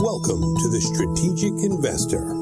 Welcome 0.00 0.56
to 0.56 0.68
the 0.72 0.80
Strategic 0.80 1.52
Investor. 1.60 2.32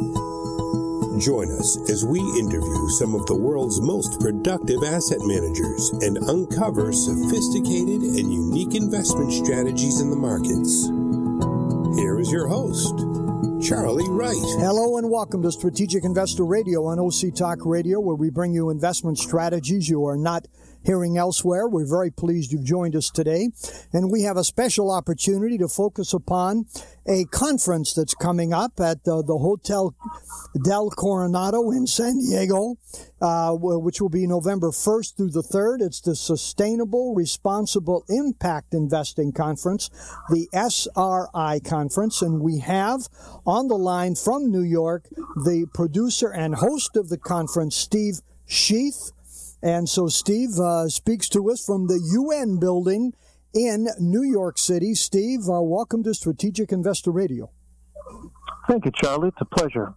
Join 1.18 1.50
us 1.58 1.74
as 1.90 2.06
we 2.06 2.22
interview 2.38 2.86
some 3.02 3.18
of 3.18 3.26
the 3.26 3.34
world's 3.34 3.80
most 3.82 4.20
productive 4.20 4.78
asset 4.86 5.18
managers 5.26 5.90
and 6.06 6.22
uncover 6.30 6.92
sophisticated 6.92 8.14
and 8.14 8.30
unique 8.30 8.78
investment 8.78 9.32
strategies 9.32 9.98
in 9.98 10.08
the 10.08 10.14
markets. 10.14 10.86
Here 11.98 12.22
is 12.22 12.30
your 12.30 12.46
host, 12.46 12.94
Charlie 13.58 14.06
Wright. 14.06 14.38
Hello 14.62 14.96
and 14.98 15.10
welcome 15.10 15.42
to 15.42 15.50
Strategic 15.50 16.04
Investor 16.04 16.46
Radio 16.46 16.86
on 16.86 17.02
OC 17.02 17.34
Talk 17.34 17.66
Radio, 17.66 17.98
where 17.98 18.14
we 18.14 18.30
bring 18.30 18.54
you 18.54 18.70
investment 18.70 19.18
strategies 19.18 19.88
you 19.88 20.06
are 20.06 20.16
not 20.16 20.46
hearing 20.84 21.18
elsewhere. 21.18 21.68
We're 21.68 21.86
very 21.86 22.10
pleased 22.10 22.52
you've 22.52 22.64
joined 22.64 22.96
us 22.96 23.10
today. 23.10 23.50
And 23.92 24.10
we 24.10 24.22
have 24.22 24.36
a 24.36 24.44
special 24.44 24.90
opportunity 24.90 25.58
to 25.58 25.68
focus 25.68 26.12
upon 26.12 26.66
a 27.06 27.24
conference 27.26 27.94
that's 27.94 28.14
coming 28.14 28.52
up 28.52 28.78
at 28.80 29.04
the, 29.04 29.22
the 29.22 29.38
Hotel 29.38 29.94
Del 30.62 30.90
Coronado 30.90 31.70
in 31.70 31.86
San 31.86 32.18
Diego, 32.18 32.76
uh, 33.20 33.52
which 33.54 34.00
will 34.00 34.08
be 34.10 34.26
November 34.26 34.70
1st 34.70 35.16
through 35.16 35.30
the 35.30 35.42
3rd. 35.42 35.80
It's 35.80 36.00
the 36.00 36.14
Sustainable 36.14 37.14
Responsible 37.14 38.04
Impact 38.08 38.74
Investing 38.74 39.32
Conference, 39.32 39.90
the 40.28 40.48
SRI 40.52 41.60
Conference. 41.60 42.22
And 42.22 42.40
we 42.40 42.58
have 42.58 43.08
on 43.46 43.68
the 43.68 43.78
line 43.78 44.14
from 44.14 44.50
New 44.50 44.62
York 44.62 45.08
the 45.36 45.66
producer 45.72 46.28
and 46.28 46.54
host 46.56 46.96
of 46.96 47.08
the 47.08 47.18
conference, 47.18 47.76
Steve 47.76 48.20
Schueth. 48.48 49.12
And 49.62 49.88
so 49.88 50.08
Steve 50.08 50.58
uh, 50.58 50.88
speaks 50.88 51.28
to 51.30 51.50
us 51.50 51.64
from 51.64 51.86
the 51.86 52.00
UN 52.12 52.58
building 52.58 53.12
in 53.54 53.88
New 53.98 54.22
York 54.22 54.58
City. 54.58 54.94
Steve, 54.94 55.48
uh, 55.48 55.60
welcome 55.60 56.02
to 56.04 56.14
Strategic 56.14 56.70
Investor 56.70 57.10
Radio. 57.10 57.50
Thank 58.68 58.84
you, 58.84 58.92
Charlie. 58.92 59.28
It's 59.28 59.40
a 59.40 59.44
pleasure. 59.44 59.94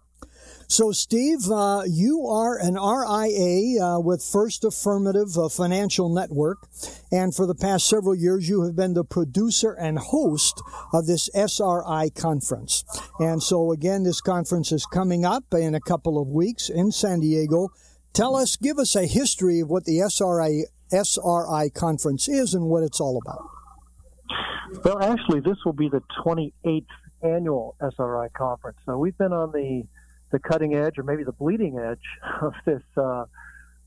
So, 0.72 0.90
Steve, 0.90 1.50
uh, 1.50 1.82
you 1.86 2.26
are 2.26 2.56
an 2.58 2.76
RIA 2.76 3.84
uh, 3.84 4.00
with 4.00 4.22
First 4.22 4.64
Affirmative 4.64 5.36
uh, 5.36 5.50
Financial 5.50 6.08
Network, 6.08 6.66
and 7.10 7.34
for 7.34 7.46
the 7.46 7.54
past 7.54 7.86
several 7.86 8.14
years, 8.14 8.48
you 8.48 8.62
have 8.62 8.74
been 8.74 8.94
the 8.94 9.04
producer 9.04 9.72
and 9.72 9.98
host 9.98 10.62
of 10.94 11.06
this 11.06 11.28
SRI 11.34 12.08
conference. 12.14 12.84
And 13.18 13.42
so, 13.42 13.70
again, 13.70 14.04
this 14.04 14.22
conference 14.22 14.72
is 14.72 14.86
coming 14.86 15.26
up 15.26 15.44
in 15.52 15.74
a 15.74 15.80
couple 15.80 16.18
of 16.18 16.28
weeks 16.28 16.70
in 16.70 16.90
San 16.90 17.20
Diego. 17.20 17.68
Tell 18.12 18.36
us, 18.36 18.56
give 18.56 18.78
us 18.78 18.94
a 18.94 19.06
history 19.06 19.60
of 19.60 19.68
what 19.68 19.84
the 19.84 20.00
SRI, 20.00 20.64
SRI 20.92 21.70
conference 21.70 22.28
is 22.28 22.52
and 22.52 22.66
what 22.66 22.82
it's 22.82 23.00
all 23.00 23.18
about. 23.18 23.48
Well, 24.84 25.02
actually, 25.02 25.40
this 25.40 25.56
will 25.64 25.72
be 25.72 25.88
the 25.88 26.02
28th 26.24 26.86
annual 27.22 27.76
SRI 27.80 28.28
conference. 28.36 28.78
So 28.84 28.98
we've 28.98 29.16
been 29.16 29.32
on 29.32 29.52
the 29.52 29.84
the 30.32 30.38
cutting 30.38 30.74
edge, 30.74 30.98
or 30.98 31.02
maybe 31.02 31.24
the 31.24 31.32
bleeding 31.32 31.78
edge, 31.78 32.00
of 32.40 32.54
this, 32.64 32.82
uh, 32.96 33.24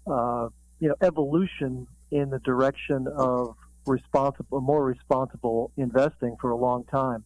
uh, 0.08 0.50
you 0.80 0.88
know, 0.88 0.96
evolution 1.02 1.88
in 2.12 2.30
the 2.30 2.40
direction 2.40 3.08
of 3.18 3.56
responsible, 3.88 4.62
more 4.62 4.86
responsible 4.86 5.72
investing 5.76 6.36
for 6.40 6.52
a 6.52 6.56
long 6.56 6.84
time. 6.86 7.24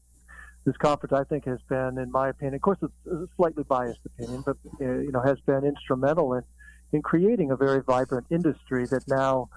This 0.65 0.75
conference, 0.77 1.13
I 1.13 1.23
think, 1.25 1.45
has 1.45 1.59
been, 1.67 1.97
in 1.97 2.11
my 2.11 2.29
opinion, 2.29 2.55
of 2.55 2.61
course, 2.61 2.77
it's 2.81 2.93
a 3.07 3.27
slightly 3.35 3.63
biased 3.63 3.99
opinion, 4.05 4.43
but 4.45 4.57
uh, 4.81 4.85
you 4.85 5.11
know, 5.11 5.21
has 5.21 5.39
been 5.41 5.65
instrumental 5.65 6.33
in 6.33 6.43
in 6.91 7.01
creating 7.01 7.51
a 7.51 7.55
very 7.55 7.81
vibrant 7.81 8.27
industry 8.29 8.85
that 8.87 9.03
now 9.07 9.49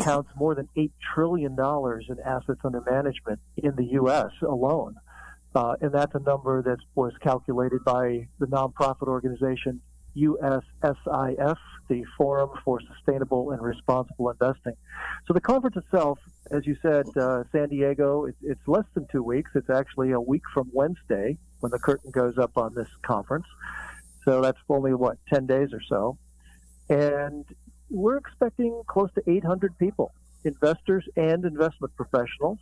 counts 0.00 0.30
more 0.36 0.54
than 0.54 0.68
$8 0.76 0.90
trillion 1.14 1.52
in 1.52 2.16
assets 2.24 2.60
under 2.64 2.80
management 2.80 3.40
in 3.56 3.76
the 3.76 3.84
U.S. 3.92 4.30
alone. 4.42 4.94
Uh, 5.54 5.74
and 5.80 5.92
that's 5.92 6.14
a 6.14 6.20
number 6.20 6.62
that 6.62 6.78
was 6.94 7.12
calculated 7.20 7.84
by 7.84 8.28
the 8.38 8.46
nonprofit 8.46 9.08
organization 9.08 9.80
USSIF, 10.16 11.56
the 11.88 12.04
Forum 12.16 12.50
for 12.64 12.80
Sustainable 12.80 13.50
and 13.50 13.60
Responsible 13.60 14.30
Investing. 14.30 14.74
So 15.26 15.34
the 15.34 15.40
conference 15.40 15.76
itself, 15.76 16.18
as 16.50 16.66
you 16.66 16.76
said, 16.82 17.06
uh, 17.16 17.44
San 17.52 17.68
Diego, 17.68 18.24
it, 18.26 18.36
it's 18.42 18.66
less 18.66 18.84
than 18.94 19.06
two 19.10 19.22
weeks. 19.22 19.50
It's 19.54 19.70
actually 19.70 20.12
a 20.12 20.20
week 20.20 20.42
from 20.52 20.70
Wednesday 20.72 21.38
when 21.60 21.70
the 21.70 21.78
curtain 21.78 22.10
goes 22.10 22.38
up 22.38 22.56
on 22.56 22.74
this 22.74 22.88
conference. 23.02 23.46
So 24.24 24.40
that's 24.40 24.58
only, 24.68 24.94
what, 24.94 25.18
10 25.32 25.46
days 25.46 25.68
or 25.72 25.80
so. 25.88 26.18
And 26.90 27.44
we're 27.88 28.16
expecting 28.16 28.82
close 28.86 29.10
to 29.14 29.22
800 29.30 29.78
people, 29.78 30.12
investors 30.44 31.04
and 31.16 31.44
investment 31.44 31.94
professionals, 31.96 32.58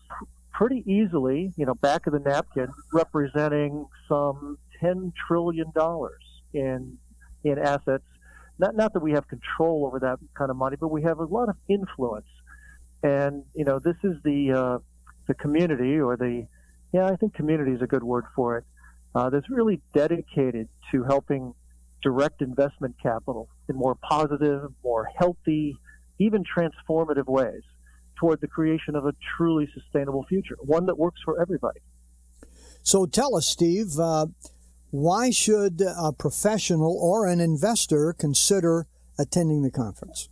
pretty 0.53 0.85
easily, 0.87 1.53
you 1.57 1.67
know, 1.67 1.75
back 1.75 2.07
of 2.07 2.13
the 2.13 2.19
napkin, 2.19 2.69
representing 2.93 3.87
some 4.09 4.59
$10 4.83 5.13
trillion 5.27 5.73
in, 6.53 6.99
in 7.45 7.59
assets. 7.59 8.05
Not, 8.59 8.77
not 8.77 8.93
that 8.93 9.01
we 9.01 9.13
have 9.13 9.27
control 9.29 9.87
over 9.87 9.99
that 10.01 10.19
kind 10.35 10.51
of 10.51 10.57
money, 10.57 10.77
but 10.79 10.89
we 10.89 11.03
have 11.03 11.21
a 11.21 11.25
lot 11.25 11.49
of 11.49 11.57
influence. 11.69 12.27
And, 13.03 13.45
you 13.55 13.65
know, 13.65 13.79
this 13.79 13.97
is 14.03 14.17
the, 14.25 14.53
uh, 14.53 14.79
the 15.27 15.35
community 15.35 15.99
or 16.01 16.17
the, 16.17 16.47
yeah, 16.93 17.07
I 17.07 17.17
think 17.17 17.35
community 17.35 17.73
is 17.73 17.83
a 17.83 17.87
good 17.87 18.03
word 18.03 18.25
for 18.35 18.59
it, 18.59 18.65
uh, 19.15 19.31
that's 19.31 19.49
really 19.49 19.81
dedicated 19.95 20.69
to 20.91 21.05
helping 21.05 21.55
direct 22.03 22.43
investment 22.43 22.95
capital 23.03 23.49
in 23.69 23.77
more 23.77 23.95
positive, 23.97 24.71
more 24.85 25.09
healthy, 25.17 25.77
even 26.19 26.45
transformative 26.45 27.27
ways 27.27 27.63
toward 28.17 28.41
the 28.41 28.49
creation 28.49 28.97
of 28.97 29.07
a 29.07 29.13
truly 29.37 29.69
sustainable 29.75 30.25
future, 30.29 30.57
one 30.61 30.87
that 30.87 30.99
works 30.99 31.21
for 31.25 31.41
everybody. 31.41 31.81
So 32.83 33.07
tell 33.07 33.37
us, 33.37 33.47
Steve, 33.47 33.99
uh, 33.99 34.27
why 34.91 35.31
should 35.31 35.83
a 35.83 36.13
professional 36.13 36.97
or 36.99 37.27
an 37.27 37.41
investor 37.41 38.15
consider 38.19 38.87
attending 39.19 39.63
the 39.63 39.71
conference? 39.71 40.29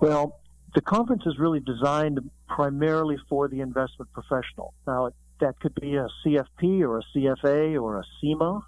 Well, 0.00 0.40
the 0.74 0.82
conference 0.82 1.22
is 1.24 1.38
really 1.38 1.60
designed 1.60 2.20
primarily 2.48 3.16
for 3.28 3.48
the 3.48 3.60
investment 3.60 4.12
professional. 4.12 4.74
Now, 4.86 5.10
that 5.40 5.58
could 5.60 5.74
be 5.74 5.96
a 5.96 6.06
CFP 6.24 6.82
or 6.82 6.98
a 6.98 7.02
CFA 7.14 7.80
or 7.80 7.98
a 7.98 8.04
CIMA 8.20 8.60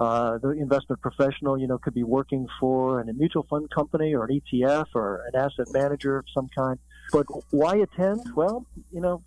uh, 0.00 0.38
the 0.38 0.52
investment 0.52 1.02
professional, 1.02 1.58
you 1.58 1.66
know, 1.66 1.76
could 1.76 1.92
be 1.92 2.04
working 2.04 2.48
for 2.58 3.00
an, 3.00 3.10
a 3.10 3.12
mutual 3.12 3.42
fund 3.50 3.68
company 3.68 4.14
or 4.14 4.24
an 4.24 4.40
ETF 4.40 4.86
or 4.94 5.22
an 5.30 5.38
asset 5.38 5.66
manager 5.74 6.16
of 6.16 6.24
some 6.34 6.48
kind. 6.56 6.78
But 7.12 7.26
why 7.50 7.76
attend? 7.76 8.22
Well, 8.34 8.64
you 8.90 9.02
know, 9.02 9.22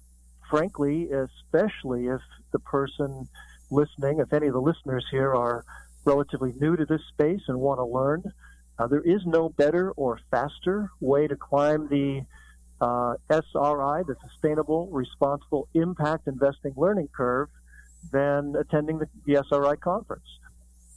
frankly, 0.49 1.09
especially 1.11 2.07
if 2.07 2.21
the 2.51 2.57
person 2.57 3.29
listening, 3.69 4.17
if 4.19 4.33
any 4.33 4.47
of 4.47 4.53
the 4.53 4.61
listeners 4.61 5.05
here 5.11 5.35
are 5.35 5.63
relatively 6.05 6.53
new 6.59 6.75
to 6.75 6.85
this 6.85 7.01
space 7.13 7.41
and 7.47 7.59
want 7.59 7.77
to 7.77 7.85
learn, 7.85 8.23
uh, 8.79 8.87
there 8.87 9.01
is 9.01 9.21
no 9.27 9.49
better 9.49 9.91
or 9.91 10.19
faster 10.31 10.89
way 10.99 11.27
to 11.27 11.35
climb 11.35 11.87
the 11.89 12.23
uh, 12.81 13.13
SRI, 13.29 14.01
the 14.07 14.15
Sustainable 14.27 14.89
Responsible 14.91 15.67
Impact 15.75 16.27
Investing 16.27 16.73
Learning 16.75 17.09
Curve, 17.15 17.49
than 18.11 18.55
attending 18.59 18.97
the, 18.97 19.07
the 19.27 19.35
SRI 19.35 19.75
conference. 19.75 20.25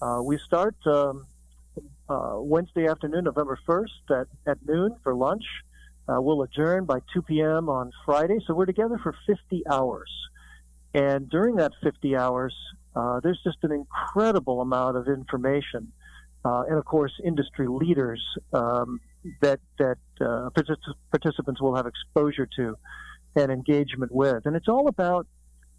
Uh, 0.00 0.20
we 0.22 0.38
start 0.44 0.74
um, 0.86 1.26
uh, 2.08 2.34
Wednesday 2.36 2.86
afternoon, 2.86 3.24
November 3.24 3.58
1st 3.66 4.20
at, 4.20 4.26
at 4.46 4.58
noon 4.66 4.94
for 5.02 5.14
lunch. 5.14 5.44
Uh, 6.08 6.20
we'll 6.20 6.42
adjourn 6.42 6.84
by 6.84 7.00
2 7.12 7.22
p.m. 7.22 7.68
on 7.68 7.90
Friday. 8.04 8.38
So 8.46 8.54
we're 8.54 8.66
together 8.66 8.98
for 9.02 9.14
50 9.26 9.66
hours. 9.70 10.10
And 10.94 11.28
during 11.28 11.56
that 11.56 11.72
50 11.82 12.14
hours, 12.14 12.54
uh, 12.94 13.20
there's 13.20 13.40
just 13.42 13.58
an 13.62 13.72
incredible 13.72 14.60
amount 14.60 14.96
of 14.96 15.08
information. 15.08 15.92
Uh, 16.44 16.62
and 16.68 16.78
of 16.78 16.84
course, 16.84 17.12
industry 17.24 17.66
leaders 17.66 18.22
um, 18.52 19.00
that, 19.40 19.58
that 19.78 19.98
participants 21.10 21.60
will 21.60 21.74
have 21.74 21.86
exposure 21.86 22.48
to 22.56 22.76
and 23.34 23.50
engagement 23.50 24.12
with. 24.12 24.46
And 24.46 24.54
it's 24.54 24.68
all 24.68 24.88
about, 24.88 25.26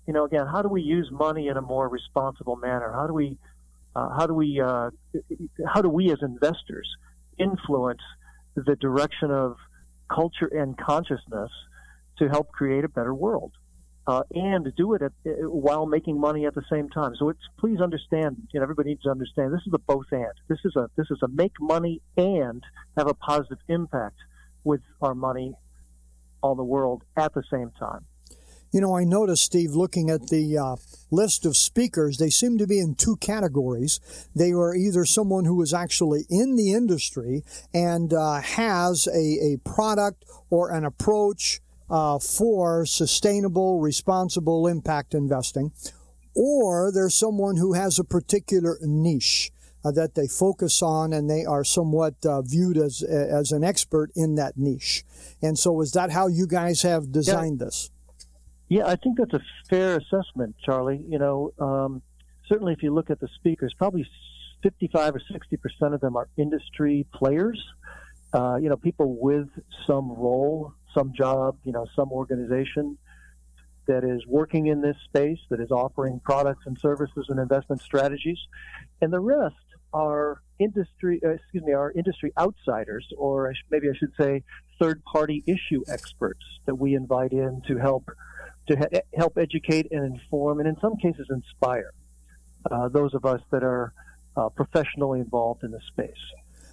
you 0.06 0.14
know, 0.14 0.26
again, 0.26 0.46
how 0.46 0.62
do 0.62 0.68
we 0.68 0.82
use 0.82 1.10
money 1.12 1.48
in 1.48 1.58
a 1.58 1.62
more 1.62 1.88
responsible 1.88 2.56
manner? 2.56 2.92
How 2.92 3.08
do 3.08 3.14
we 3.14 3.38
uh, 3.98 4.10
how 4.16 4.28
do 4.28 4.34
we 4.34 4.62
uh, 4.62 4.92
how 5.74 5.82
do 5.82 5.90
we 5.90 6.12
as 6.12 6.20
investors 6.22 6.88
influence 7.40 8.02
the 8.56 8.76
direction 8.76 9.32
of 9.32 9.56
culture 10.14 10.50
and 10.52 10.78
consciousness 10.78 11.52
to 12.20 12.28
help 12.30 12.52
create 12.52 12.84
a 12.84 12.90
better 12.90 13.14
world 13.14 13.52
uh, 14.06 14.22
and 14.32 14.72
do 14.76 14.94
it 14.94 15.02
at, 15.02 15.12
uh, 15.26 15.32
while 15.50 15.88
making 15.88 16.20
money 16.20 16.46
at 16.46 16.54
the 16.54 16.64
same 16.72 16.90
time. 16.90 17.14
So 17.18 17.30
it's 17.30 17.40
please 17.60 17.80
understand, 17.82 18.38
you 18.54 18.60
know, 18.60 18.64
everybody 18.64 18.90
needs 18.90 19.02
to 19.04 19.10
understand 19.10 19.52
this 19.52 19.66
is 19.66 19.74
a 19.74 19.80
both 19.80 20.06
and. 20.12 20.34
This 20.48 20.60
is 20.64 20.76
a 20.76 20.90
this 20.96 21.08
is 21.10 21.18
a 21.24 21.28
make 21.28 21.54
money 21.60 22.02
and 22.16 22.64
have 22.98 23.08
a 23.08 23.16
positive 23.16 23.60
impact 23.68 24.18
with 24.64 24.82
our 25.02 25.16
money 25.16 25.54
on 26.44 26.56
the 26.58 26.64
world 26.64 27.04
at 27.18 27.34
the 27.34 27.44
same 27.52 27.72
time. 27.80 28.06
You 28.78 28.82
know, 28.82 28.96
I 28.96 29.06
noticed, 29.06 29.44
Steve, 29.44 29.72
looking 29.72 30.12
at 30.12 30.28
the 30.28 30.56
uh, 30.56 30.76
list 31.10 31.48
of 31.48 31.58
speakers, 31.58 32.20
they 32.20 32.30
seem 32.30 32.60
to 32.60 32.68
be 32.68 32.78
in 32.78 32.94
two 32.94 33.16
categories. 33.16 34.00
They 34.36 34.52
are 34.52 34.76
either 34.76 35.04
someone 35.04 35.46
who 35.46 35.60
is 35.64 35.74
actually 35.74 36.28
in 36.30 36.58
the 36.58 36.74
industry 36.74 37.44
and 37.74 38.14
uh, 38.14 38.40
has 38.40 39.08
a, 39.08 39.54
a 39.54 39.58
product 39.66 40.26
or 40.52 40.70
an 40.70 40.86
approach 40.86 41.60
uh, 41.90 42.20
for 42.20 42.86
sustainable, 42.86 43.80
responsible 43.80 44.68
impact 44.68 45.16
investing, 45.16 45.72
or 46.36 46.92
there's 46.92 47.16
someone 47.16 47.58
who 47.58 47.74
has 47.74 47.98
a 47.98 48.04
particular 48.04 48.78
niche 48.82 49.52
uh, 49.84 49.90
that 49.90 50.14
they 50.14 50.28
focus 50.28 50.84
on 50.84 51.14
and 51.14 51.28
they 51.28 51.44
are 51.44 51.64
somewhat 51.64 52.14
uh, 52.24 52.44
viewed 52.44 52.78
as 52.78 53.02
as 53.02 53.52
an 53.52 53.64
expert 53.64 54.12
in 54.16 54.36
that 54.36 54.56
niche. 54.56 55.04
And 55.42 55.58
so, 55.58 55.82
is 55.82 55.94
that 55.94 56.12
how 56.12 56.28
you 56.28 56.46
guys 56.46 56.84
have 56.84 57.12
designed 57.12 57.60
yeah. 57.60 57.66
this? 57.66 57.90
Yeah, 58.70 58.86
I 58.86 58.96
think 58.98 59.18
that's 59.18 59.34
a 59.34 59.42
fair 59.70 59.98
assessment, 59.98 60.56
Charlie. 60.64 61.04
You 61.08 61.20
know, 61.20 61.54
um, 61.60 62.02
certainly 62.48 62.74
if 62.74 62.84
you 62.84 62.94
look 62.94 63.10
at 63.10 63.20
the 63.20 63.30
speakers, 63.36 63.74
probably 63.78 64.06
55 64.64 65.16
or 65.16 65.22
60 65.32 65.58
percent 65.58 65.94
of 65.94 66.02
them 66.02 66.16
are 66.16 66.28
industry 66.38 67.06
players. 67.14 67.64
Uh, 68.34 68.58
you 68.62 68.68
know, 68.68 68.76
people 68.76 69.18
with 69.22 69.48
some 69.86 70.12
role, 70.12 70.74
some 70.94 71.14
job, 71.14 71.58
you 71.64 71.72
know, 71.72 71.86
some 71.96 72.12
organization 72.12 72.98
that 73.88 74.04
is 74.04 74.26
working 74.28 74.68
in 74.68 74.82
this 74.82 74.98
space, 75.06 75.40
that 75.50 75.62
is 75.62 75.72
offering 75.72 76.20
products 76.26 76.66
and 76.66 76.78
services 76.78 77.28
and 77.30 77.40
investment 77.40 77.82
strategies, 77.82 78.38
and 79.02 79.14
the 79.14 79.20
rest 79.20 79.56
are 79.94 80.42
industry, 80.60 81.22
uh, 81.26 81.30
excuse 81.30 81.64
me, 81.64 81.72
are 81.72 81.92
industry 81.94 82.34
outsiders, 82.38 83.08
or 83.18 83.54
maybe 83.72 83.88
I 83.88 83.98
should 83.98 84.12
say, 84.20 84.44
third-party 84.78 85.44
issue 85.48 85.84
experts 85.88 86.44
that 86.66 86.76
we 86.76 86.96
invite 86.96 87.32
in 87.32 87.62
to 87.68 87.78
help 87.78 88.10
to 88.68 88.76
ha- 88.76 89.00
help 89.16 89.38
educate 89.38 89.92
and 89.92 90.14
inform, 90.14 90.60
and 90.60 90.68
in 90.68 90.78
some 90.80 90.96
cases 90.98 91.28
inspire 91.30 91.92
uh, 92.70 92.90
those 92.90 93.14
of 93.14 93.26
us 93.26 93.42
that 93.52 93.64
are 93.64 93.94
uh, 94.36 94.50
professionally 94.50 95.20
involved 95.20 95.64
in 95.64 95.72
the 95.72 95.82
space. 95.88 96.14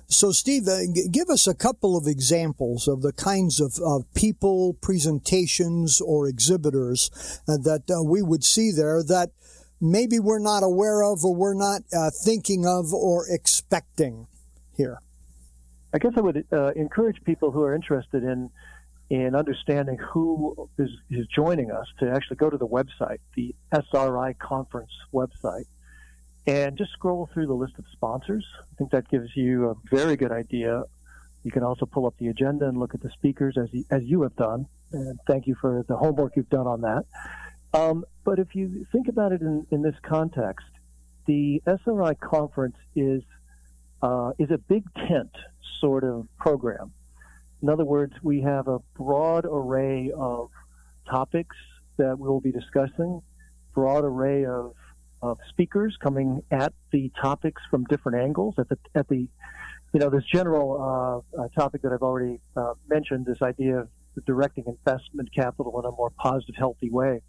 So, 0.06 0.32
Steve, 0.32 0.68
uh, 0.68 0.80
g- 0.92 1.08
give 1.10 1.30
us 1.30 1.46
a 1.46 1.54
couple 1.54 1.96
of 1.96 2.06
examples 2.06 2.86
of 2.88 3.02
the 3.02 3.12
kinds 3.12 3.58
of, 3.60 3.78
of 3.82 4.12
people, 4.14 4.74
presentations, 4.74 6.00
or 6.00 6.28
exhibitors 6.28 7.10
uh, 7.48 7.56
that 7.58 7.90
uh, 7.90 8.02
we 8.02 8.22
would 8.22 8.44
see 8.44 8.70
there 8.70 9.02
that 9.02 9.30
maybe 9.80 10.18
we're 10.18 10.38
not 10.38 10.62
aware 10.62 11.02
of 11.02 11.24
or 11.24 11.34
we're 11.34 11.54
not 11.54 11.82
uh, 11.96 12.10
thinking 12.10 12.66
of 12.66 12.92
or 12.92 13.26
expecting 13.28 14.26
here. 14.76 14.98
I 15.92 15.98
guess 15.98 16.12
I 16.16 16.20
would 16.20 16.44
uh, 16.52 16.72
encourage 16.72 17.22
people 17.24 17.50
who 17.50 17.62
are 17.62 17.74
interested 17.74 18.24
in 18.24 18.50
in 19.10 19.34
understanding 19.34 19.98
who 19.98 20.68
is, 20.78 20.90
is 21.10 21.26
joining 21.26 21.70
us 21.70 21.86
to 22.00 22.10
actually 22.10 22.36
go 22.36 22.50
to 22.50 22.56
the 22.56 22.66
website, 22.66 23.18
the 23.34 23.54
SRI 23.72 24.34
conference 24.38 24.90
website, 25.12 25.66
and 26.46 26.76
just 26.76 26.92
scroll 26.92 27.28
through 27.32 27.46
the 27.46 27.54
list 27.54 27.74
of 27.78 27.84
sponsors. 27.92 28.44
I 28.60 28.74
think 28.76 28.90
that 28.90 29.08
gives 29.08 29.36
you 29.36 29.70
a 29.70 29.74
very 29.90 30.16
good 30.16 30.32
idea. 30.32 30.84
You 31.42 31.50
can 31.50 31.62
also 31.62 31.86
pull 31.86 32.06
up 32.06 32.14
the 32.18 32.28
agenda 32.28 32.66
and 32.68 32.78
look 32.78 32.94
at 32.94 33.02
the 33.02 33.10
speakers 33.10 33.56
as 33.58 33.68
you, 33.72 33.84
as 33.90 34.02
you 34.04 34.22
have 34.22 34.36
done. 34.36 34.66
And 34.92 35.18
thank 35.26 35.46
you 35.46 35.54
for 35.60 35.84
the 35.86 35.96
homework 35.96 36.36
you've 36.36 36.48
done 36.48 36.66
on 36.66 36.80
that. 36.82 37.04
Um, 37.74 38.04
but 38.24 38.38
if 38.38 38.54
you 38.54 38.86
think 38.92 39.08
about 39.08 39.32
it 39.32 39.40
in, 39.40 39.66
in 39.70 39.82
this 39.82 39.96
context, 40.02 40.66
the 41.26 41.62
SRI 41.66 42.14
conference 42.14 42.76
is 42.94 43.22
uh, 44.02 44.32
is 44.38 44.50
a 44.50 44.58
big 44.58 44.84
tent 44.94 45.34
sort 45.80 46.04
of 46.04 46.28
program. 46.38 46.92
In 47.64 47.70
other 47.70 47.86
words, 47.86 48.12
we 48.22 48.42
have 48.42 48.68
a 48.68 48.80
broad 48.94 49.46
array 49.46 50.12
of 50.14 50.50
topics 51.08 51.56
that 51.96 52.18
we'll 52.18 52.40
be 52.40 52.52
discussing, 52.52 53.22
broad 53.72 54.04
array 54.04 54.44
of 54.44 54.74
of 55.22 55.38
speakers 55.48 55.96
coming 55.98 56.42
at 56.50 56.74
the 56.92 57.10
topics 57.18 57.62
from 57.70 57.84
different 57.84 58.18
angles. 58.18 58.56
At 58.58 58.68
the 58.68 58.76
at 58.94 59.08
the 59.08 59.26
you 59.94 60.00
know 60.00 60.10
this 60.10 60.24
general 60.30 61.24
uh, 61.38 61.40
uh, 61.40 61.48
topic 61.58 61.80
that 61.80 61.92
I've 61.94 62.02
already 62.02 62.38
uh, 62.54 62.74
mentioned, 62.86 63.24
this 63.24 63.40
idea 63.40 63.78
of 63.78 63.88
directing 64.26 64.64
investment 64.66 65.32
capital 65.34 65.80
in 65.80 65.86
a 65.86 65.96
more 65.96 66.10
positive, 66.10 66.56
healthy 66.56 66.90
way. 66.90 67.22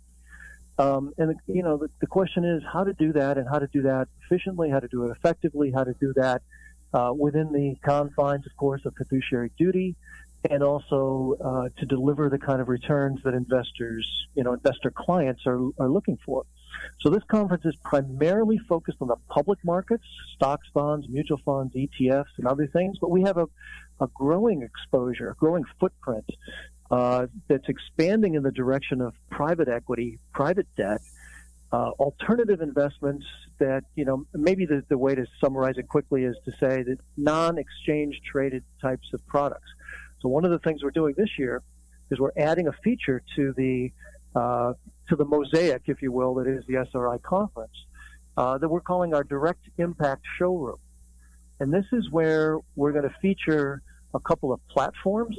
Um, 0.77 1.13
and 1.17 1.33
you 1.47 1.63
know 1.63 1.77
the, 1.77 1.87
the, 2.01 2.07
question 2.07 2.43
is 2.43 2.61
how 2.73 2.83
to 2.83 2.91
do 2.91 3.13
that 3.13 3.37
and 3.37 3.47
how 3.47 3.59
to 3.59 3.67
do 3.67 3.83
that 3.83 4.09
efficiently, 4.25 4.69
how 4.69 4.81
to 4.81 4.89
do 4.89 5.05
it 5.05 5.11
effectively, 5.11 5.71
how 5.71 5.85
to 5.85 5.93
do 5.93 6.11
that 6.17 6.41
uh, 6.95 7.13
within 7.13 7.51
the 7.51 7.75
confines, 7.83 8.45
of 8.45 8.55
course, 8.55 8.81
of 8.85 8.93
fiduciary 8.95 9.51
duty, 9.57 9.95
and 10.49 10.63
also 10.63 11.35
uh, 11.43 11.79
to 11.79 11.85
deliver 11.85 12.29
the 12.29 12.37
kind 12.37 12.61
of 12.61 12.67
returns 12.67 13.21
that 13.23 13.33
investors, 13.33 14.27
you 14.35 14.43
know, 14.43 14.53
investor 14.53 14.91
clients 14.91 15.43
are, 15.45 15.59
are 15.79 15.89
looking 15.89 16.17
for. 16.25 16.43
So 17.01 17.09
this 17.09 17.23
conference 17.23 17.65
is 17.65 17.75
primarily 17.83 18.57
focused 18.57 18.97
on 19.01 19.07
the 19.07 19.15
public 19.29 19.59
markets, 19.63 20.03
stocks, 20.35 20.67
bonds, 20.73 21.07
mutual 21.09 21.39
funds, 21.45 21.73
ETFs, 21.75 22.37
and 22.37 22.47
other 22.47 22.67
things. 22.67 22.97
But 22.99 23.11
we 23.11 23.23
have 23.23 23.37
a, 23.37 23.47
a 23.99 24.07
growing 24.07 24.61
exposure, 24.61 25.31
a 25.31 25.35
growing 25.35 25.63
footprint 25.79 26.25
uh, 26.91 27.27
that's 27.47 27.67
expanding 27.67 28.35
in 28.35 28.43
the 28.43 28.51
direction 28.51 29.01
of 29.01 29.13
private 29.29 29.67
equity, 29.67 30.19
private 30.33 30.67
debt, 30.75 31.01
uh, 31.71 31.89
alternative 31.99 32.61
investments 32.61 33.25
that, 33.57 33.83
you 33.95 34.05
know, 34.05 34.25
maybe 34.33 34.65
the, 34.65 34.83
the 34.89 34.97
way 34.97 35.15
to 35.15 35.25
summarize 35.41 35.77
it 35.77 35.87
quickly 35.87 36.23
is 36.23 36.35
to 36.45 36.51
say 36.51 36.83
that 36.83 36.97
non-exchange 37.17 38.21
traded 38.29 38.63
types 38.81 39.13
of 39.13 39.25
products. 39.27 39.67
So 40.21 40.29
one 40.29 40.45
of 40.45 40.51
the 40.51 40.59
things 40.59 40.83
we're 40.83 40.91
doing 40.91 41.13
this 41.17 41.37
year 41.37 41.61
is 42.09 42.19
we're 42.19 42.31
adding 42.37 42.67
a 42.67 42.73
feature 42.83 43.21
to 43.35 43.53
the 43.53 43.91
uh, 44.35 44.73
to 45.07 45.15
the 45.15 45.25
mosaic, 45.25 45.83
if 45.85 46.01
you 46.01 46.11
will, 46.11 46.35
that 46.35 46.47
is 46.47 46.63
the 46.67 46.85
SRI 46.91 47.19
conference, 47.19 47.85
uh, 48.35 48.57
that 48.57 48.67
we're 48.67 48.81
calling 48.81 49.13
our 49.13 49.23
direct 49.23 49.63
impact 49.77 50.23
showroom. 50.37 50.77
And 51.59 51.73
this 51.73 51.85
is 51.93 52.09
where 52.11 52.57
we're 52.75 52.91
going 52.91 53.07
to 53.07 53.15
feature 53.21 53.81
a 54.13 54.19
couple 54.19 54.51
of 54.51 54.59
platforms 54.67 55.37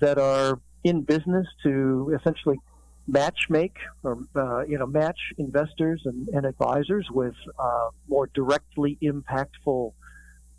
that 0.00 0.18
are 0.18 0.58
in 0.84 1.02
business 1.02 1.46
to 1.62 2.16
essentially 2.18 2.58
match 3.06 3.50
make 3.50 3.76
or 4.04 4.18
uh, 4.36 4.64
you 4.64 4.78
know 4.78 4.86
match 4.86 5.18
investors 5.36 6.02
and, 6.04 6.28
and 6.28 6.46
advisors 6.46 7.10
with 7.10 7.34
uh, 7.58 7.88
more 8.08 8.28
directly 8.32 8.96
impactful 9.02 9.92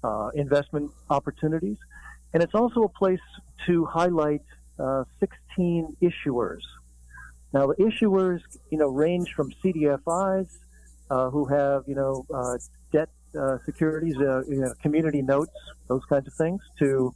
uh, 0.04 0.30
investment 0.36 0.92
opportunities, 1.10 1.78
and 2.34 2.44
it's 2.44 2.56
also 2.56 2.84
a 2.84 2.90
place 2.90 3.20
to 3.66 3.86
highlight 3.86 4.42
uh, 4.80 5.04
16 5.20 5.98
issuers 6.02 6.62
now, 7.54 7.68
the 7.68 7.76
issuers, 7.76 8.42
you 8.72 8.80
know, 8.80 8.88
range 8.88 9.32
from 9.34 9.54
CDFIs 9.64 10.50
uh, 11.10 11.30
who 11.30 11.46
have, 11.46 11.84
you 11.88 11.94
know, 11.94 12.26
uh, 12.34 12.58
debt 12.92 13.10
uh, 13.40 13.58
securities, 13.64 14.18
uh, 14.18 14.44
you 14.46 14.62
know, 14.62 14.74
community 14.82 15.22
notes, 15.22 15.54
those 15.88 16.04
kinds 16.10 16.28
of 16.28 16.34
things, 16.34 16.62
to, 16.80 17.14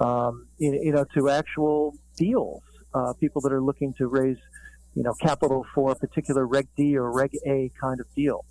um, 0.00 0.46
you, 0.58 0.92
know, 0.92 1.04
to 1.14 1.28
actual 1.28 1.94
deals. 2.16 2.62
Uh, 2.94 3.12
people 3.20 3.42
that 3.42 3.52
are 3.52 3.60
looking 3.60 3.92
to 3.92 4.06
raise, 4.06 4.38
you 4.94 5.02
know, 5.02 5.12
capital 5.20 5.66
for 5.74 5.92
a 5.92 5.94
particular 5.94 6.46
Reg 6.46 6.66
D 6.74 6.96
or 6.96 7.12
Reg 7.12 7.32
A 7.44 7.70
kind 7.78 8.00
of 8.00 8.06
deal. 8.14 8.46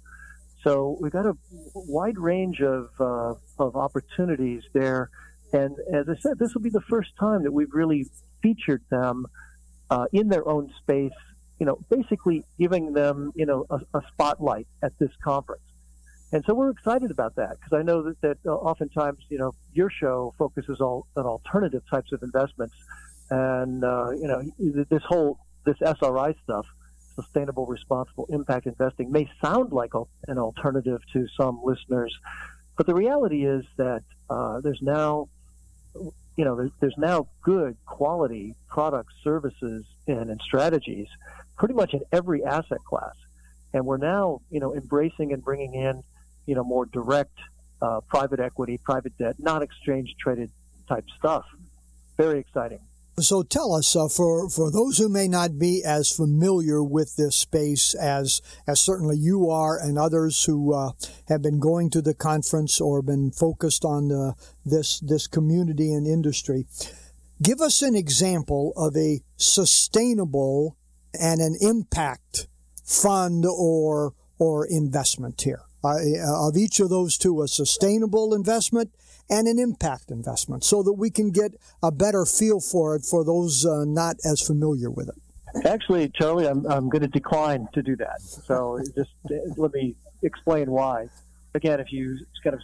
So 0.64 0.98
we've 1.02 1.12
got 1.12 1.26
a 1.26 1.36
wide 1.74 2.20
range 2.20 2.62
of 2.62 2.90
of 3.00 3.76
opportunities 3.76 4.62
there, 4.74 5.10
and 5.54 5.76
as 5.94 6.10
I 6.10 6.16
said, 6.20 6.40
this 6.40 6.54
will 6.54 6.62
be 6.62 6.70
the 6.70 6.82
first 6.82 7.16
time 7.20 7.44
that 7.44 7.52
we've 7.52 7.74
really 7.74 8.08
featured 8.42 8.84
them 8.90 9.26
uh, 9.90 10.06
in 10.12 10.30
their 10.30 10.48
own 10.48 10.72
space, 10.82 11.14
you 11.60 11.66
know, 11.66 11.80
basically 11.90 12.44
giving 12.60 12.94
them, 12.94 13.32
you 13.36 13.46
know, 13.46 13.66
a, 13.70 13.80
a 13.94 14.02
spotlight 14.14 14.68
at 14.84 14.98
this 15.00 15.12
conference. 15.24 15.62
And 16.32 16.44
so 16.46 16.54
we're 16.54 16.72
excited 16.72 17.12
about 17.12 17.36
that 17.36 17.58
because 17.60 17.78
I 17.80 17.84
know 17.84 18.02
that, 18.04 18.20
that 18.22 18.38
uh, 18.46 18.50
oftentimes, 18.50 19.20
you 19.30 19.38
know, 19.38 19.54
your 19.74 19.90
show 19.90 20.34
focuses 20.38 20.82
all, 20.82 21.08
on 21.16 21.26
alternative 21.26 21.84
types 21.90 22.12
of 22.12 22.24
investments. 22.24 22.76
And, 23.30 23.84
uh, 23.84 24.12
you 24.12 24.28
know, 24.28 24.44
this 24.90 25.04
whole, 25.08 25.40
this 25.66 25.78
SRI 25.82 26.36
stuff, 26.44 26.66
sustainable 27.16 27.66
responsible 27.66 28.26
impact 28.30 28.66
investing 28.66 29.12
may 29.12 29.30
sound 29.42 29.72
like 29.72 29.92
an 30.28 30.38
alternative 30.38 31.00
to 31.14 31.26
some 31.38 31.62
listeners. 31.64 32.14
But 32.78 32.88
the 32.88 32.94
reality 32.94 33.46
is 33.46 33.64
that 33.78 34.04
uh, 34.30 34.60
there's 34.60 34.82
now 34.82 35.30
you 36.36 36.44
know, 36.44 36.70
there's, 36.80 36.98
now 36.98 37.28
good 37.42 37.78
quality 37.86 38.56
products, 38.68 39.14
services, 39.24 39.86
and, 40.08 40.30
and 40.30 40.42
strategies 40.42 41.08
pretty 41.58 41.74
much 41.74 41.94
in 41.94 42.02
every 42.12 42.44
asset 42.44 42.84
class. 42.84 43.16
And 43.74 43.86
we're 43.86 43.98
now, 43.98 44.42
you 44.50 44.60
know, 44.60 44.74
embracing 44.74 45.34
and 45.34 45.44
bringing 45.44 45.74
in, 45.74 46.04
you 46.46 46.56
know, 46.56 46.64
more 46.64 46.86
direct 46.86 47.38
uh, 47.82 48.02
private 48.02 48.40
equity, 48.40 48.78
private 48.78 49.18
debt, 49.18 49.36
non 49.40 49.62
exchange 49.62 50.16
traded 50.20 50.50
type 50.88 51.06
stuff. 51.18 51.46
Very 52.18 52.40
exciting. 52.40 52.80
So 53.18 53.44
tell 53.44 53.74
us, 53.74 53.96
uh, 53.96 54.10
for 54.10 54.50
for 54.50 54.70
those 54.70 54.98
who 54.98 55.08
may 55.08 55.30
not 55.30 55.58
be 55.58 55.82
as 55.86 56.12
familiar 56.12 56.84
with 56.84 57.16
this 57.16 57.38
space 57.38 57.94
as 57.96 58.42
as 58.68 58.82
certainly 58.82 59.16
you 59.18 59.50
are, 59.50 59.80
and 59.80 59.98
others 59.98 60.44
who 60.44 60.74
uh, 60.74 60.92
have 61.30 61.42
been 61.42 61.60
going 61.60 61.90
to 61.92 62.02
the 62.02 62.14
conference 62.14 62.82
or 62.82 63.02
been 63.02 63.32
focused 63.32 63.86
on 63.86 64.12
uh, 64.12 64.34
this 64.66 65.00
this 65.00 65.28
community 65.28 65.94
and 65.94 66.06
industry, 66.06 66.66
give 67.42 67.62
us 67.62 67.82
an 67.82 67.96
example 67.96 68.74
of 68.76 68.98
a 68.98 69.22
sustainable 69.38 70.76
and 71.18 71.40
an 71.40 71.56
impact 71.62 72.48
fund 72.84 73.46
or 73.46 74.14
or 74.40 74.66
investment 74.66 75.42
here. 75.42 75.62
Uh, 75.86 76.48
of 76.48 76.58
each 76.58 76.80
of 76.80 76.90
those 76.90 77.18
two, 77.18 77.42
a 77.42 77.48
sustainable 77.48 78.34
investment 78.34 78.92
and 79.30 79.48
an 79.48 79.60
impact 79.60 80.12
investment 80.12 80.64
so 80.64 80.84
that 80.84 80.94
we 80.94 81.10
can 81.10 81.32
get 81.32 81.52
a 81.82 81.92
better 81.92 82.26
feel 82.26 82.60
for 82.60 82.96
it 82.96 83.04
for 83.04 83.24
those 83.24 83.66
uh, 83.66 83.84
not 83.86 84.16
as 84.24 84.42
familiar 84.42 84.90
with 84.90 85.10
it. 85.10 85.66
Actually, 85.66 86.10
Charlie, 86.10 86.48
I'm, 86.48 86.66
I'm 86.66 86.90
going 86.90 87.02
to 87.02 87.08
decline 87.08 87.68
to 87.74 87.82
do 87.82 87.96
that. 87.98 88.22
So 88.22 88.80
just 88.96 89.12
let 89.58 89.74
me 89.74 89.96
explain 90.22 90.70
why. 90.70 91.08
Again, 91.54 91.80
if 91.80 91.92
you 91.92 92.18
kind 92.44 92.54
of 92.54 92.62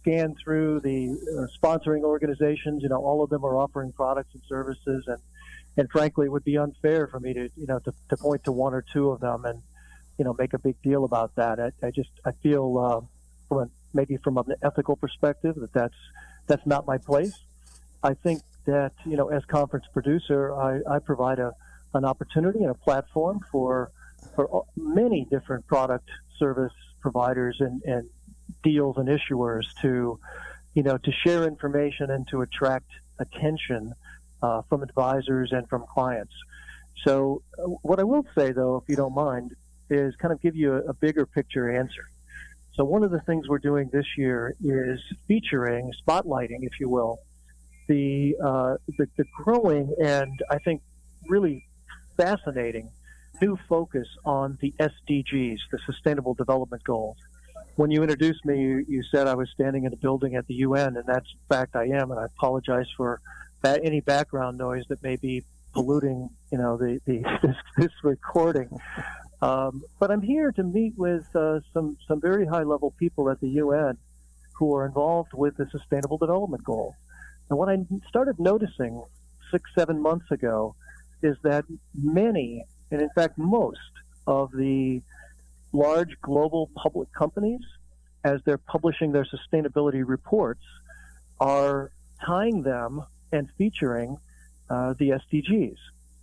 scan 0.00 0.34
through 0.42 0.80
the 0.80 1.10
uh, 1.10 1.46
sponsoring 1.62 2.02
organizations, 2.02 2.82
you 2.82 2.88
know, 2.88 2.96
all 2.96 3.22
of 3.22 3.30
them 3.30 3.44
are 3.44 3.56
offering 3.56 3.92
products 3.92 4.30
and 4.34 4.42
services, 4.48 5.04
and 5.06 5.18
and 5.76 5.88
frankly, 5.90 6.26
it 6.26 6.28
would 6.30 6.44
be 6.44 6.58
unfair 6.58 7.06
for 7.06 7.20
me 7.20 7.32
to 7.34 7.48
you 7.56 7.66
know 7.66 7.78
to, 7.78 7.92
to 8.08 8.16
point 8.16 8.42
to 8.44 8.52
one 8.52 8.74
or 8.74 8.84
two 8.92 9.10
of 9.10 9.20
them 9.20 9.44
and 9.44 9.62
you 10.18 10.24
know 10.24 10.34
make 10.38 10.52
a 10.52 10.58
big 10.58 10.80
deal 10.82 11.04
about 11.04 11.34
that. 11.36 11.60
I, 11.60 11.86
I 11.86 11.90
just 11.90 12.10
I 12.24 12.32
feel 12.42 12.78
uh, 12.78 13.00
from 13.48 13.58
a, 13.58 13.70
maybe 13.94 14.16
from 14.18 14.38
an 14.38 14.54
ethical 14.62 14.96
perspective 14.96 15.56
that 15.56 15.72
that's 15.72 15.94
that's 16.46 16.66
not 16.66 16.86
my 16.86 16.98
place. 16.98 17.38
I 18.02 18.14
think 18.14 18.42
that 18.66 18.92
you 19.04 19.16
know 19.16 19.28
as 19.28 19.44
conference 19.44 19.86
producer, 19.92 20.54
I, 20.54 20.80
I 20.88 20.98
provide 20.98 21.38
a 21.38 21.54
an 21.94 22.04
opportunity 22.04 22.60
and 22.60 22.70
a 22.70 22.74
platform 22.74 23.40
for 23.50 23.90
for 24.34 24.64
many 24.76 25.26
different 25.30 25.66
product 25.66 26.08
service 26.38 26.72
providers 27.00 27.56
and, 27.60 27.82
and 27.84 28.08
deals 28.62 28.96
and 28.96 29.08
issuers 29.08 29.64
to 29.82 30.18
you 30.74 30.82
know 30.82 30.96
to 30.98 31.12
share 31.12 31.44
information 31.44 32.10
and 32.10 32.26
to 32.28 32.42
attract 32.42 32.90
attention 33.18 33.92
uh, 34.42 34.62
from 34.68 34.82
advisors 34.82 35.52
and 35.52 35.68
from 35.68 35.84
clients. 35.86 36.34
So 37.04 37.42
uh, 37.58 37.62
what 37.82 37.98
I 38.00 38.04
will 38.04 38.26
say 38.36 38.52
though, 38.52 38.76
if 38.76 38.88
you 38.88 38.96
don't 38.96 39.14
mind, 39.14 39.54
is 39.92 40.14
kind 40.16 40.32
of 40.32 40.40
give 40.40 40.56
you 40.56 40.74
a, 40.74 40.78
a 40.90 40.94
bigger 40.94 41.26
picture 41.26 41.70
answer. 41.70 42.08
So 42.74 42.84
one 42.84 43.04
of 43.04 43.10
the 43.10 43.20
things 43.20 43.48
we're 43.48 43.58
doing 43.58 43.90
this 43.92 44.06
year 44.16 44.54
is 44.64 45.00
featuring, 45.28 45.92
spotlighting, 46.06 46.62
if 46.62 46.80
you 46.80 46.88
will, 46.88 47.18
the, 47.86 48.34
uh, 48.42 48.76
the, 48.96 49.06
the 49.16 49.24
growing 49.36 49.94
and 50.02 50.40
I 50.50 50.58
think 50.58 50.80
really 51.28 51.66
fascinating 52.16 52.90
new 53.42 53.58
focus 53.68 54.06
on 54.24 54.56
the 54.60 54.72
SDGs, 54.78 55.58
the 55.70 55.78
Sustainable 55.84 56.34
Development 56.34 56.82
Goals. 56.84 57.16
When 57.76 57.90
you 57.90 58.02
introduced 58.02 58.44
me, 58.44 58.60
you, 58.60 58.84
you 58.88 59.02
said 59.02 59.26
I 59.26 59.34
was 59.34 59.50
standing 59.50 59.84
in 59.84 59.92
a 59.92 59.96
building 59.96 60.36
at 60.36 60.46
the 60.46 60.54
UN, 60.54 60.96
and 60.96 61.04
that's 61.06 61.30
in 61.30 61.40
fact 61.48 61.74
I 61.74 61.86
am, 61.86 62.10
and 62.10 62.20
I 62.20 62.26
apologize 62.26 62.86
for 62.96 63.20
that, 63.62 63.80
any 63.84 64.00
background 64.00 64.58
noise 64.58 64.84
that 64.88 65.02
may 65.02 65.16
be 65.16 65.44
polluting, 65.72 66.28
you 66.50 66.58
know, 66.58 66.76
the, 66.76 67.00
the 67.06 67.22
this, 67.42 67.56
this 67.76 67.92
recording. 68.02 68.68
Um, 69.42 69.82
but 69.98 70.12
I'm 70.12 70.22
here 70.22 70.52
to 70.52 70.62
meet 70.62 70.96
with 70.96 71.26
uh, 71.34 71.60
some 71.74 71.96
some 72.06 72.20
very 72.20 72.46
high 72.46 72.62
level 72.62 72.92
people 72.92 73.28
at 73.28 73.40
the 73.40 73.48
UN 73.48 73.98
who 74.54 74.74
are 74.76 74.86
involved 74.86 75.32
with 75.34 75.56
the 75.56 75.66
Sustainable 75.70 76.16
Development 76.16 76.62
Goals. 76.62 76.94
And 77.50 77.58
what 77.58 77.68
I 77.68 77.78
started 78.08 78.38
noticing 78.38 79.02
six 79.50 79.68
seven 79.76 80.00
months 80.00 80.30
ago 80.30 80.76
is 81.22 81.36
that 81.42 81.64
many, 81.94 82.64
and 82.92 83.02
in 83.02 83.10
fact 83.16 83.36
most, 83.36 83.78
of 84.28 84.52
the 84.52 85.02
large 85.72 86.20
global 86.20 86.70
public 86.76 87.12
companies, 87.12 87.60
as 88.24 88.40
they're 88.44 88.58
publishing 88.58 89.10
their 89.10 89.26
sustainability 89.26 90.04
reports, 90.06 90.62
are 91.40 91.90
tying 92.24 92.62
them 92.62 93.04
and 93.32 93.48
featuring 93.58 94.18
uh, 94.70 94.94
the 94.98 95.10
SDGs. 95.10 95.76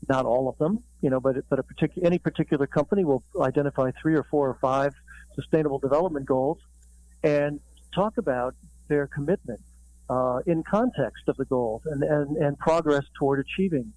Not 0.08 0.25
all 0.25 0.48
of 0.48 0.58
them, 0.58 0.84
you 1.01 1.10
know, 1.10 1.20
but 1.20 1.36
but 1.50 1.60
a 1.60 1.63
particular 1.63 2.08
any 2.08 2.20
particular 2.20 2.68
company 2.68 3.03
will 3.03 3.24
identify 3.39 3.91
three 4.01 4.15
or 4.15 4.24
four 4.24 4.50
or 4.50 4.58
five 4.62 4.94
sustainable 5.36 5.79
development 5.79 6.25
goals 6.25 6.60
and 7.24 7.60
talk 7.94 8.18
about 8.18 8.56
their 8.88 9.08
commitment 9.08 9.60
uh, 10.10 10.39
in 10.46 10.63
context 10.63 11.24
of 11.27 11.38
the 11.38 11.46
goals 11.46 11.82
and, 11.86 12.03
and, 12.03 12.38
and 12.38 12.58
progress 12.58 13.03
toward 13.18 13.39
achieving 13.39 13.94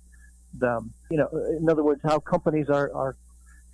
them. 0.55 0.93
You 1.11 1.19
know, 1.19 1.29
in 1.59 1.69
other 1.71 1.83
words, 1.83 2.01
how 2.05 2.19
companies 2.19 2.69
are, 2.69 2.93
are 2.95 3.17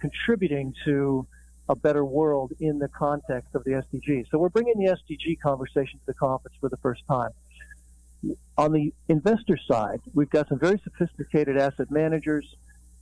contributing 0.01 0.75
to 0.85 1.27
a 1.69 1.77
better 1.77 2.05
world 2.05 2.53
in 2.61 2.79
the 2.79 2.89
context 2.89 3.55
of 3.55 3.65
the 3.65 3.73
SDG. 3.73 4.27
So 4.31 4.39
we're 4.39 4.49
bringing 4.49 4.79
the 4.79 4.97
SDG 4.97 5.39
conversation 5.41 5.99
to 5.99 6.07
the 6.07 6.15
conference 6.15 6.57
for 6.61 6.69
the 6.69 6.79
first 6.79 7.03
time. 7.07 7.31
On 8.57 8.73
the 8.73 8.93
investor 9.09 9.57
side, 9.57 10.01
we've 10.15 10.31
got 10.31 10.49
some 10.49 10.59
very 10.59 10.81
sophisticated 10.83 11.57
asset 11.57 11.91
managers 11.91 12.57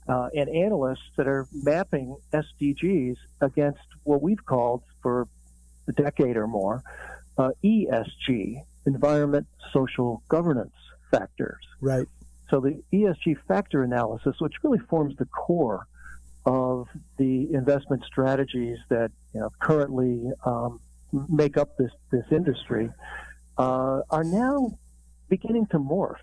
uh, 0.07 0.29
and 0.35 0.49
analysts 0.49 1.09
that 1.17 1.27
are 1.27 1.47
mapping 1.51 2.15
SDGs 2.33 3.17
against 3.41 3.79
what 4.03 4.21
we've 4.21 4.45
called 4.45 4.83
for 5.01 5.27
a 5.87 5.91
decade 5.91 6.37
or 6.37 6.47
more 6.47 6.83
uh, 7.37 7.49
ESG, 7.63 8.63
environment, 8.85 9.47
social 9.73 10.23
governance 10.27 10.73
factors. 11.11 11.63
Right. 11.81 12.07
So 12.49 12.59
the 12.59 12.81
ESG 12.93 13.37
factor 13.47 13.83
analysis, 13.83 14.35
which 14.39 14.53
really 14.63 14.79
forms 14.79 15.15
the 15.17 15.25
core 15.25 15.85
of 16.45 16.87
the 17.17 17.53
investment 17.53 18.03
strategies 18.05 18.77
that 18.89 19.11
you 19.33 19.41
know, 19.41 19.49
currently 19.59 20.31
um, 20.45 20.79
make 21.11 21.57
up 21.57 21.77
this 21.77 21.91
this 22.11 22.23
industry, 22.31 22.89
uh, 23.57 24.01
are 24.09 24.23
now 24.23 24.77
beginning 25.29 25.67
to 25.71 25.79
morph, 25.79 26.15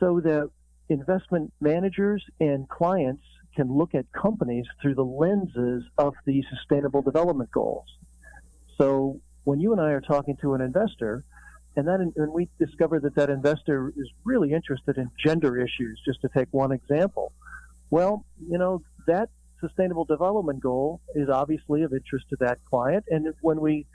so 0.00 0.20
that 0.20 0.50
investment 0.88 1.52
managers 1.60 2.24
and 2.40 2.68
clients 2.68 3.22
can 3.54 3.72
look 3.72 3.94
at 3.94 4.06
companies 4.12 4.64
through 4.80 4.94
the 4.94 5.04
lenses 5.04 5.84
of 5.98 6.14
the 6.26 6.42
Sustainable 6.50 7.02
Development 7.02 7.50
Goals. 7.50 7.86
So 8.78 9.20
when 9.44 9.60
you 9.60 9.72
and 9.72 9.80
I 9.80 9.90
are 9.90 10.00
talking 10.00 10.36
to 10.42 10.54
an 10.54 10.60
investor, 10.60 11.24
and 11.76 11.86
then 11.86 12.12
and 12.16 12.32
we 12.32 12.48
discover 12.58 13.00
that 13.00 13.14
that 13.16 13.30
investor 13.30 13.92
is 13.96 14.08
really 14.24 14.52
interested 14.52 14.96
in 14.96 15.10
gender 15.24 15.58
issues, 15.58 16.00
just 16.04 16.20
to 16.22 16.28
take 16.36 16.48
one 16.50 16.72
example. 16.72 17.32
Well, 17.90 18.24
you 18.48 18.58
know, 18.58 18.82
that 19.06 19.30
sustainable 19.60 20.04
development 20.04 20.60
goal 20.60 21.00
is 21.14 21.28
obviously 21.28 21.82
of 21.82 21.92
interest 21.92 22.26
to 22.30 22.36
that 22.40 22.58
client. 22.68 23.04
And 23.08 23.32
when 23.40 23.60
we 23.60 23.86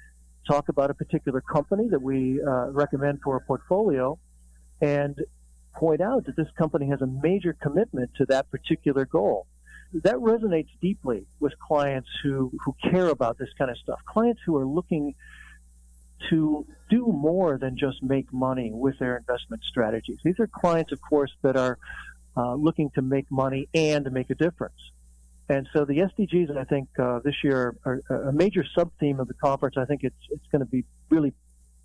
talk 0.48 0.70
about 0.70 0.90
a 0.90 0.94
particular 0.94 1.42
company 1.42 1.88
that 1.90 2.02
we 2.02 2.42
uh, 2.42 2.70
recommend 2.70 3.22
for 3.22 3.36
a 3.36 3.42
portfolio 3.42 4.18
and 4.82 5.18
point 5.74 6.02
out 6.02 6.26
that 6.26 6.36
this 6.36 6.48
company 6.58 6.88
has 6.88 7.02
a 7.02 7.08
major 7.08 7.54
commitment 7.54 8.12
to 8.18 8.26
that 8.26 8.50
particular 8.52 9.06
goal, 9.06 9.48
that 9.94 10.16
resonates 10.16 10.70
deeply 10.82 11.26
with 11.40 11.54
clients 11.60 12.10
who, 12.22 12.52
who 12.64 12.76
care 12.92 13.08
about 13.08 13.38
this 13.38 13.50
kind 13.58 13.72
of 13.72 13.78
stuff. 13.78 14.00
Clients 14.06 14.42
who 14.46 14.56
are 14.58 14.66
looking 14.66 15.16
to 16.30 16.66
do 16.90 17.08
more 17.08 17.58
than 17.58 17.78
just 17.78 18.02
make 18.02 18.32
money 18.32 18.72
with 18.72 18.98
their 19.00 19.18
investment 19.18 19.64
strategies. 19.64 20.18
These 20.24 20.40
are 20.40 20.48
clients, 20.48 20.92
of 20.92 21.02
course, 21.02 21.32
that 21.42 21.58
are 21.58 21.78
uh, 22.38 22.56
looking 22.56 22.90
to 22.92 23.02
make 23.02 23.30
money 23.30 23.68
and 23.74 24.10
make 24.12 24.30
a 24.30 24.36
difference. 24.36 24.92
And 25.50 25.68
so 25.74 25.84
the 25.86 25.98
SDGs, 25.98 26.56
I 26.58 26.64
think, 26.64 26.88
uh, 26.98 27.20
this 27.20 27.36
year 27.44 27.76
are, 27.86 28.02
a 28.10 28.32
major 28.32 28.64
sub 28.76 28.92
theme 29.00 29.20
of 29.20 29.28
the 29.28 29.34
conference. 29.34 29.76
I 29.78 29.86
think 29.86 30.04
it's 30.04 30.16
it's 30.30 30.46
going 30.52 30.62
to 30.62 30.66
be 30.66 30.86
really 31.10 31.34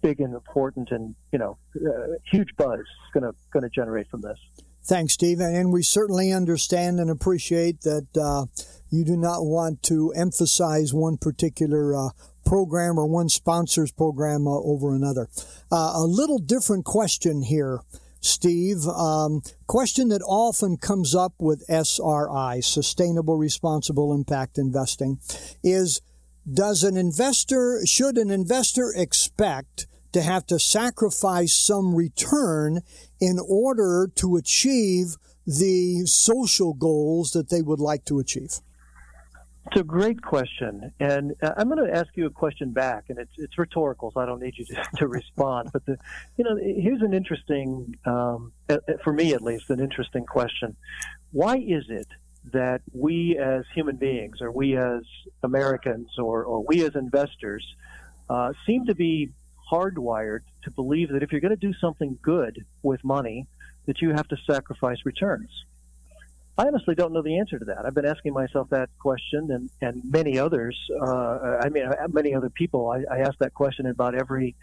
big 0.01 0.21
and 0.21 0.35
important, 0.35 0.91
and 0.93 1.15
you 1.33 1.39
know, 1.39 1.59
uh, 1.77 2.15
huge 2.31 2.49
buzz 2.57 2.79
is 2.79 2.87
going 3.13 3.25
to 3.25 3.37
going 3.53 3.65
to 3.65 3.71
generate 3.71 4.09
from 4.09 4.21
this. 4.21 4.39
Thanks, 4.85 5.15
Steve, 5.15 5.41
and 5.41 5.73
we 5.73 5.83
certainly 5.83 6.33
understand 6.33 6.99
and 6.99 7.11
appreciate 7.11 7.83
that 7.83 8.07
uh, 8.17 8.47
you 8.91 9.05
do 9.05 9.17
not 9.17 9.45
want 9.45 9.83
to 9.85 10.13
emphasize 10.17 10.95
one 10.95 11.19
particular 11.19 11.95
uh, 11.95 12.09
program 12.47 12.99
or 12.99 13.07
one 13.07 13.29
sponsor's 13.29 13.93
program 13.93 14.47
uh, 14.47 14.53
over 14.53 14.95
another. 14.95 15.29
Uh, 15.71 15.93
a 15.95 16.07
little 16.07 16.39
different 16.39 16.87
question 16.87 17.43
here. 17.43 17.81
Steve, 18.21 18.87
um, 18.87 19.43
question 19.67 20.09
that 20.09 20.23
often 20.27 20.77
comes 20.77 21.15
up 21.15 21.35
with 21.39 21.69
SRI, 21.69 22.61
Sustainable 22.61 23.37
Responsible 23.37 24.13
Impact 24.13 24.59
Investing, 24.59 25.21
is 25.63 26.01
does 26.51 26.83
an 26.83 26.97
investor, 26.97 27.81
should 27.85 28.17
an 28.17 28.31
investor 28.31 28.93
expect 28.97 29.87
to 30.13 30.23
have 30.23 30.47
to 30.47 30.59
sacrifice 30.59 31.53
some 31.53 31.95
return 31.95 32.81
in 33.21 33.39
order 33.47 34.11
to 34.17 34.37
achieve 34.37 35.17
the 35.47 36.07
social 36.07 36.75
goals 36.75 37.33
that 37.33 37.51
they 37.51 37.63
would 37.63 37.81
like 37.81 38.05
to 38.07 38.19
achieve? 38.19 38.61
It's 39.71 39.81
a 39.83 39.85
great 39.85 40.23
question, 40.23 40.93
and 40.99 41.35
uh, 41.43 41.53
I'm 41.59 41.69
going 41.69 41.85
to 41.87 41.95
ask 41.95 42.09
you 42.15 42.25
a 42.25 42.31
question 42.31 42.73
back, 42.73 43.05
and 43.11 43.19
it's 43.19 43.33
it's 43.37 43.59
rhetorical, 43.59 44.11
so 44.11 44.21
I 44.21 44.25
don't 44.25 44.41
need 44.41 44.55
you 44.57 44.65
to, 44.65 44.83
to 44.97 45.07
respond. 45.07 45.69
But 45.75 45.85
the, 45.85 45.99
you 46.39 46.45
know, 46.45 46.57
here's 46.57 47.03
an 47.03 47.13
interesting, 47.13 47.95
um, 48.07 48.53
for 49.05 49.13
me 49.13 49.35
at 49.35 49.43
least, 49.43 49.69
an 49.69 49.81
interesting 49.81 50.25
question. 50.25 50.75
Why 51.33 51.57
is 51.59 51.85
it 51.91 52.07
that 52.53 52.81
we 52.95 53.37
as 53.37 53.65
human 53.75 53.97
beings, 53.97 54.41
or 54.41 54.51
we 54.51 54.75
as 54.75 55.03
Americans, 55.43 56.09
or 56.17 56.45
or 56.45 56.65
we 56.67 56.83
as 56.87 56.97
investors, 56.97 57.67
uh, 58.31 58.55
seem 58.67 58.87
to 58.87 58.95
be 58.95 59.33
hardwired 59.71 60.45
to 60.63 60.71
believe 60.71 61.11
that 61.11 61.23
if 61.23 61.31
you're 61.31 61.43
going 61.43 61.55
to 61.55 61.57
do 61.57 61.75
something 61.79 62.19
good 62.23 62.65
with 62.83 63.05
money, 63.05 63.47
that 63.85 64.01
you 64.01 64.15
have 64.15 64.29
to 64.29 64.37
sacrifice 64.51 64.99
returns? 65.05 65.51
I 66.59 66.67
honestly 66.67 66.97
don't 66.97 67.13
know 67.13 67.23
the 67.23 67.39
answer 67.39 67.57
to 67.59 67.65
that. 67.67 67.87
I've 67.87 67.95
been 67.95 68.05
asking 68.05 68.33
myself 68.33 68.69
that 68.71 68.91
question, 68.99 69.51
and, 69.53 69.71
and 69.81 70.03
many 70.11 70.41
others. 70.41 70.77
Uh, 71.01 71.59
I 71.65 71.69
mean, 71.69 71.87
uh, 71.87 72.09
many 72.11 72.35
other 72.35 72.51
people. 72.51 72.91
I, 72.91 73.05
I 73.15 73.21
ask 73.21 73.39
that 73.39 73.55
question 73.55 73.87
about 73.87 74.17
every 74.17 74.57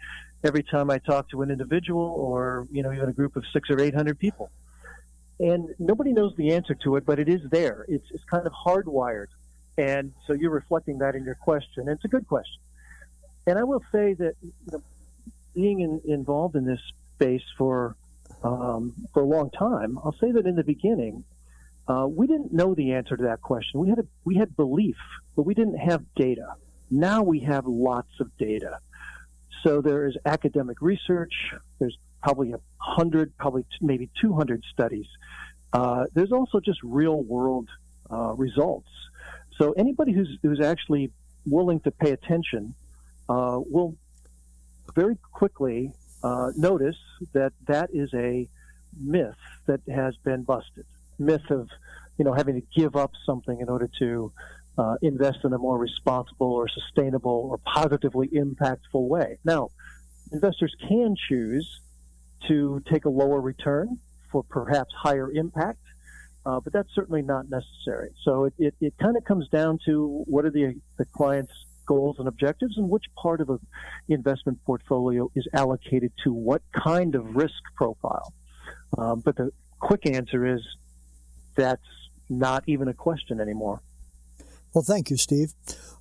every 0.44 0.62
time 0.62 0.90
I 0.90 0.98
talk 0.98 1.30
to 1.30 1.40
an 1.42 1.50
individual, 1.50 2.02
or 2.02 2.68
you 2.70 2.82
know, 2.82 2.92
even 2.92 3.08
a 3.08 3.12
group 3.14 3.34
of 3.36 3.44
six 3.52 3.70
or 3.70 3.80
eight 3.80 3.94
hundred 3.94 4.18
people. 4.18 4.50
and 5.38 5.74
nobody 5.78 6.12
knows 6.12 6.34
the 6.36 6.54
answer 6.54 6.74
to 6.74 6.96
it, 6.96 7.04
but 7.04 7.18
it 7.18 7.28
is 7.28 7.40
there. 7.50 7.84
It's, 7.88 8.06
it's 8.10 8.24
kind 8.24 8.46
of 8.46 8.52
hardwired. 8.52 9.26
And 9.78 10.12
so 10.26 10.32
you're 10.32 10.50
reflecting 10.50 10.98
that 10.98 11.14
in 11.14 11.24
your 11.24 11.34
question. 11.34 11.80
And 11.80 11.90
it's 11.90 12.04
a 12.04 12.08
good 12.08 12.26
question. 12.26 12.60
And 13.46 13.58
I 13.58 13.64
will 13.64 13.82
say 13.92 14.14
that 14.14 14.34
you 14.42 14.52
know, 14.72 14.82
being 15.54 15.80
in, 15.80 16.00
involved 16.06 16.56
in 16.56 16.64
this 16.64 16.80
space 17.14 17.44
for 17.56 17.96
um, 18.42 18.94
for 19.12 19.22
a 19.22 19.26
long 19.26 19.50
time, 19.50 19.98
I'll 20.04 20.16
say 20.20 20.30
that 20.32 20.46
in 20.46 20.56
the 20.56 20.64
beginning, 20.64 21.24
uh, 21.88 22.06
we 22.08 22.26
didn't 22.26 22.52
know 22.52 22.74
the 22.74 22.92
answer 22.92 23.16
to 23.16 23.24
that 23.24 23.40
question. 23.42 23.80
We 23.80 23.88
had 23.88 23.98
a, 23.98 24.06
we 24.24 24.36
had 24.36 24.56
belief, 24.56 24.96
but 25.36 25.42
we 25.42 25.54
didn't 25.54 25.78
have 25.78 26.02
data. 26.14 26.54
Now 26.90 27.22
we 27.22 27.40
have 27.40 27.66
lots 27.66 28.20
of 28.20 28.36
data. 28.38 28.78
So 29.62 29.80
there 29.80 30.06
is 30.06 30.16
academic 30.24 30.80
research. 30.80 31.32
There's 31.78 31.96
probably 32.22 32.52
a 32.52 32.60
hundred, 32.78 33.36
probably 33.36 33.62
t- 33.62 33.68
maybe 33.80 34.10
200 34.20 34.62
studies. 34.72 35.06
Uh, 35.72 36.06
there's 36.14 36.32
also 36.32 36.60
just 36.60 36.80
real 36.82 37.22
world 37.22 37.68
uh, 38.10 38.34
results. 38.34 38.88
So 39.58 39.72
anybody 39.72 40.12
who's 40.12 40.38
who's 40.42 40.60
actually 40.60 41.10
willing 41.44 41.80
to 41.80 41.90
pay 41.90 42.10
attention 42.10 42.74
uh, 43.28 43.60
will 43.64 43.96
very 44.94 45.16
quickly 45.32 45.92
uh, 46.22 46.52
notice 46.56 46.96
that 47.32 47.52
that 47.66 47.90
is 47.92 48.12
a 48.14 48.48
myth 48.98 49.36
that 49.66 49.80
has 49.88 50.16
been 50.16 50.42
busted. 50.42 50.84
Myth 51.18 51.50
of, 51.50 51.68
you 52.18 52.24
know, 52.24 52.32
having 52.32 52.54
to 52.60 52.66
give 52.74 52.96
up 52.96 53.12
something 53.24 53.60
in 53.60 53.68
order 53.68 53.88
to 53.98 54.32
uh, 54.78 54.96
invest 55.02 55.38
in 55.44 55.52
a 55.52 55.58
more 55.58 55.78
responsible 55.78 56.52
or 56.52 56.68
sustainable 56.68 57.48
or 57.50 57.58
positively 57.58 58.28
impactful 58.28 59.08
way. 59.08 59.38
Now, 59.44 59.70
investors 60.32 60.74
can 60.88 61.14
choose 61.28 61.80
to 62.48 62.82
take 62.90 63.04
a 63.04 63.08
lower 63.08 63.40
return 63.40 63.98
for 64.30 64.42
perhaps 64.42 64.92
higher 64.94 65.30
impact, 65.30 65.80
uh, 66.44 66.60
but 66.60 66.72
that's 66.72 66.94
certainly 66.94 67.22
not 67.22 67.48
necessary. 67.48 68.10
So 68.22 68.44
it, 68.44 68.54
it, 68.58 68.74
it 68.80 68.94
kind 69.00 69.16
of 69.16 69.24
comes 69.24 69.48
down 69.48 69.78
to 69.86 70.24
what 70.26 70.44
are 70.44 70.50
the, 70.50 70.74
the 70.98 71.06
client's 71.06 71.52
goals 71.86 72.16
and 72.18 72.28
objectives 72.28 72.76
and 72.76 72.90
which 72.90 73.04
part 73.16 73.40
of 73.40 73.46
the 73.46 73.58
investment 74.08 74.58
portfolio 74.64 75.30
is 75.34 75.46
allocated 75.54 76.12
to 76.24 76.32
what 76.32 76.60
kind 76.72 77.14
of 77.14 77.36
risk 77.36 77.62
profile. 77.76 78.32
Um, 78.98 79.20
but 79.20 79.36
the 79.36 79.52
quick 79.80 80.06
answer 80.06 80.46
is 80.46 80.60
that's 81.56 81.82
not 82.28 82.64
even 82.66 82.88
a 82.88 82.94
question 82.94 83.40
anymore. 83.40 83.80
Well, 84.76 84.82
thank 84.82 85.08
you, 85.08 85.16
Steve. 85.16 85.54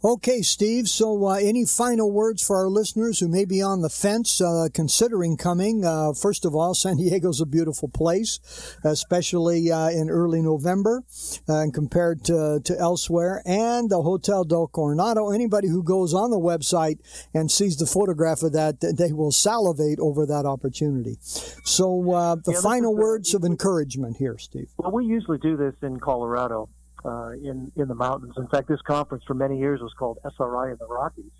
Okay, 0.03 0.41
Steve. 0.41 0.89
So, 0.89 1.27
uh, 1.27 1.35
any 1.35 1.65
final 1.65 2.11
words 2.11 2.45
for 2.45 2.57
our 2.57 2.67
listeners 2.67 3.21
who 3.21 3.29
may 3.29 3.45
be 3.45 3.61
on 3.61 3.81
the 3.81 3.89
fence, 3.89 4.41
uh, 4.41 4.67
considering 4.73 5.37
coming? 5.37 5.85
Uh, 5.85 6.11
first 6.11 6.43
of 6.43 6.53
all, 6.53 6.73
San 6.75 6.97
Diego's 6.97 7.39
a 7.39 7.45
beautiful 7.45 7.87
place, 7.87 8.77
especially 8.83 9.71
uh, 9.71 9.91
in 9.91 10.09
early 10.09 10.41
November, 10.41 11.05
uh, 11.47 11.67
compared 11.73 12.25
to, 12.25 12.59
to 12.65 12.77
elsewhere. 12.77 13.41
And 13.45 13.89
the 13.89 14.01
Hotel 14.01 14.43
del 14.43 14.67
Coronado. 14.67 15.31
Anybody 15.31 15.69
who 15.69 15.81
goes 15.81 16.13
on 16.13 16.29
the 16.29 16.37
website 16.37 16.99
and 17.33 17.49
sees 17.49 17.77
the 17.77 17.85
photograph 17.85 18.43
of 18.43 18.51
that, 18.51 18.81
they 18.81 19.13
will 19.13 19.31
salivate 19.31 19.99
over 19.99 20.25
that 20.25 20.45
opportunity. 20.45 21.15
So, 21.21 22.11
uh, 22.11 22.35
the 22.43 22.51
yeah, 22.51 22.61
final 22.61 22.93
words 22.93 23.33
of 23.33 23.45
encouragement 23.45 24.17
here, 24.17 24.37
Steve. 24.37 24.67
Well, 24.77 24.91
we 24.91 25.05
usually 25.05 25.37
do 25.37 25.55
this 25.55 25.75
in 25.81 25.97
Colorado 26.01 26.67
uh, 27.05 27.31
in 27.31 27.71
in 27.75 27.87
the 27.87 27.95
mountains. 27.95 28.33
In 28.37 28.47
fact, 28.47 28.67
this 28.67 28.81
conference 28.81 29.23
for 29.25 29.33
many 29.33 29.59
years 29.59 29.81
was 29.81 29.93
called 29.93 30.17
SRI 30.25 30.71
in 30.71 30.77
the 30.79 30.87
Rockies. 30.87 31.31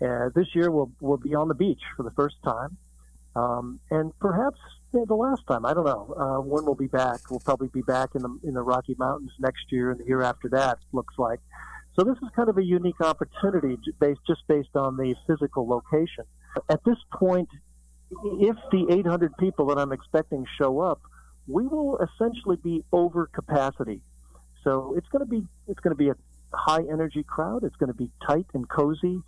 And 0.00 0.32
this 0.34 0.54
year 0.54 0.70
we'll 0.70 0.92
we'll 1.00 1.16
be 1.16 1.34
on 1.34 1.48
the 1.48 1.54
beach 1.54 1.82
for 1.96 2.02
the 2.02 2.10
first 2.12 2.36
time, 2.44 2.76
um, 3.34 3.80
and 3.90 4.16
perhaps 4.18 4.58
the 4.92 5.14
last 5.14 5.42
time. 5.46 5.66
I 5.66 5.74
don't 5.74 5.84
know 5.84 6.14
uh, 6.16 6.40
when 6.40 6.64
we'll 6.64 6.74
be 6.74 6.86
back. 6.86 7.30
We'll 7.30 7.40
probably 7.40 7.68
be 7.68 7.82
back 7.82 8.14
in 8.14 8.22
the 8.22 8.38
in 8.44 8.54
the 8.54 8.62
Rocky 8.62 8.94
Mountains 8.98 9.32
next 9.38 9.70
year 9.70 9.90
and 9.90 10.00
the 10.00 10.04
year 10.06 10.22
after 10.22 10.48
that. 10.50 10.78
Looks 10.92 11.14
like. 11.18 11.40
So 11.98 12.04
this 12.04 12.16
is 12.16 12.28
kind 12.34 12.48
of 12.48 12.58
a 12.58 12.64
unique 12.64 13.00
opportunity 13.00 13.78
based 14.00 14.20
just 14.26 14.46
based 14.48 14.74
on 14.74 14.96
the 14.96 15.14
physical 15.26 15.66
location. 15.66 16.24
At 16.68 16.84
this 16.84 16.98
point, 17.12 17.48
if 18.10 18.56
the 18.70 18.86
800 18.90 19.36
people 19.38 19.66
that 19.66 19.78
I'm 19.78 19.92
expecting 19.92 20.46
show 20.58 20.80
up, 20.80 21.00
we 21.46 21.66
will 21.66 21.98
essentially 21.98 22.56
be 22.56 22.84
over 22.92 23.26
capacity 23.26 24.02
so 24.66 24.94
it's 24.96 25.06
going 25.08 25.24
to 25.24 25.30
be 25.30 25.46
it's 25.68 25.78
going 25.80 25.94
to 25.94 25.98
be 25.98 26.08
a 26.08 26.16
high 26.52 26.82
energy 26.90 27.22
crowd. 27.22 27.62
It's 27.62 27.76
going 27.76 27.88
to 27.88 27.96
be 27.96 28.10
tight 28.26 28.46
and 28.52 28.68
cozy, 28.68 29.22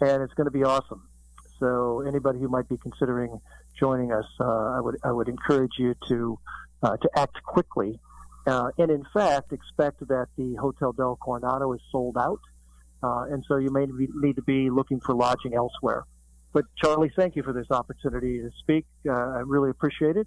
and 0.00 0.22
it's 0.22 0.34
going 0.34 0.46
to 0.46 0.50
be 0.50 0.64
awesome. 0.64 1.06
So 1.60 2.02
anybody 2.08 2.40
who 2.40 2.48
might 2.48 2.68
be 2.68 2.76
considering 2.76 3.40
joining 3.78 4.12
us, 4.12 4.24
uh, 4.40 4.44
I 4.44 4.80
would 4.80 4.96
I 5.04 5.12
would 5.12 5.28
encourage 5.28 5.74
you 5.78 5.94
to 6.08 6.38
uh, 6.82 6.96
to 6.96 7.08
act 7.14 7.40
quickly, 7.44 8.00
uh, 8.48 8.70
and 8.78 8.90
in 8.90 9.04
fact 9.14 9.52
expect 9.52 10.00
that 10.08 10.26
the 10.36 10.56
Hotel 10.56 10.92
del 10.92 11.16
Coronado 11.16 11.72
is 11.72 11.80
sold 11.92 12.16
out, 12.18 12.40
uh, 13.02 13.26
and 13.30 13.44
so 13.46 13.58
you 13.58 13.70
may 13.70 13.86
need 13.86 14.36
to 14.36 14.42
be 14.42 14.70
looking 14.70 14.98
for 14.98 15.14
lodging 15.14 15.54
elsewhere. 15.54 16.04
But 16.52 16.64
Charlie, 16.82 17.12
thank 17.14 17.36
you 17.36 17.44
for 17.44 17.52
this 17.52 17.70
opportunity 17.70 18.40
to 18.40 18.50
speak. 18.58 18.86
Uh, 19.08 19.12
I 19.12 19.42
really 19.46 19.70
appreciate 19.70 20.16
it, 20.16 20.26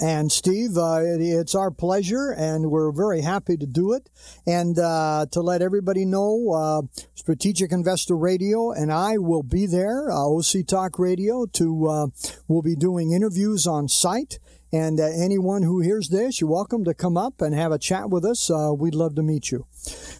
and 0.00 0.32
Steve, 0.32 0.76
uh, 0.76 0.98
it's 1.02 1.54
our 1.54 1.70
pleasure, 1.70 2.32
and 2.32 2.70
we're 2.70 2.90
very 2.90 3.20
happy 3.20 3.56
to 3.56 3.66
do 3.66 3.92
it. 3.92 4.10
And 4.44 4.76
uh, 4.76 5.26
to 5.30 5.40
let 5.40 5.62
everybody 5.62 6.04
know, 6.04 6.50
uh, 6.52 7.04
Strategic 7.14 7.70
Investor 7.70 8.16
Radio 8.16 8.72
and 8.72 8.92
I 8.92 9.18
will 9.18 9.44
be 9.44 9.66
there, 9.66 10.10
uh, 10.10 10.16
OC 10.16 10.66
Talk 10.66 10.98
Radio, 10.98 11.46
to 11.46 11.86
uh, 11.86 12.06
we'll 12.48 12.62
be 12.62 12.74
doing 12.74 13.12
interviews 13.12 13.66
on 13.68 13.88
site. 13.88 14.40
And 14.72 14.98
uh, 14.98 15.04
anyone 15.04 15.62
who 15.62 15.80
hears 15.80 16.08
this, 16.08 16.40
you're 16.40 16.50
welcome 16.50 16.84
to 16.84 16.94
come 16.94 17.16
up 17.16 17.40
and 17.40 17.54
have 17.54 17.70
a 17.70 17.78
chat 17.78 18.10
with 18.10 18.24
us. 18.24 18.50
we'd 18.76 18.96
love 18.96 19.14
to 19.14 19.22
meet 19.22 19.52
you. 19.52 19.66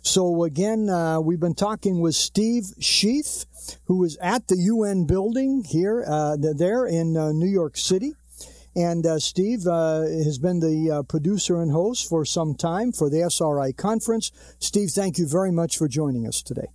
So 0.03 0.45
again, 0.45 0.87
we've 1.25 1.41
been 1.41 1.57
talking 1.57 2.01
with 2.01 2.15
Steve 2.15 2.67
Schueth, 2.79 3.47
who 3.87 4.05
is 4.05 4.17
at 4.19 4.47
the 4.47 4.57
UN 4.57 5.07
building 5.07 5.65
here, 5.65 6.05
there 6.39 6.87
in 6.87 7.15
New 7.15 7.49
York 7.49 7.77
City. 7.77 8.13
And 8.77 9.07
uh, 9.07 9.19
Steve 9.19 9.67
uh, 9.67 10.03
has 10.03 10.39
been 10.39 10.61
the 10.61 10.91
uh, 10.91 11.03
producer 11.05 11.63
and 11.63 11.71
host 11.71 12.07
for 12.09 12.25
some 12.25 12.55
time 12.55 12.91
for 12.93 13.09
the 13.09 13.23
SRI 13.23 13.71
conference. 13.73 14.33
Steve, 14.59 14.91
thank 14.91 15.17
you 15.19 15.29
very 15.29 15.53
much 15.53 15.79
for 15.79 15.87
joining 15.87 16.27
us 16.27 16.43
today. 16.43 16.67